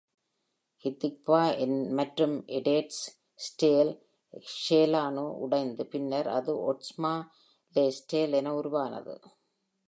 [0.85, 1.41] ஹதிக்வா
[1.89, 3.03] மற்றும் ஏறேட்ஸ்
[3.39, 3.91] இஸ்ரேல்
[4.61, 7.13] ஷேலானு உடைந்து பின்னர் அது ஓட்ஸ்மா
[7.75, 9.15] லெஇஸ்ரேல் என உருவானது.